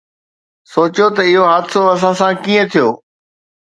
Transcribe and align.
سوچيو 0.71 1.07
ته 1.15 1.21
اهو 1.29 1.43
حادثو 1.51 1.79
اسان 1.93 2.13
سان 2.19 2.31
ڪيئن 2.43 2.65
ٿيو. 2.71 2.87